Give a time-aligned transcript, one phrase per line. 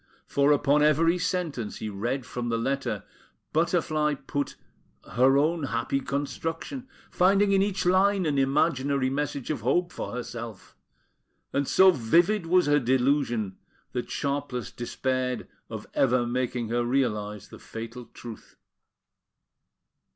[0.25, 3.03] For, upon every sentence he read from the letter,
[3.53, 4.55] Butterfly put
[5.13, 10.75] her own happy construction, finding in each line an imaginary message of hope for herself;
[11.53, 13.59] and so vivid was her delusion,
[13.91, 18.55] that Sharpless despaired of ever making her realise the fatal truth.